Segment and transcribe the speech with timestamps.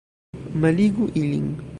[0.63, 1.45] Malligu ilin!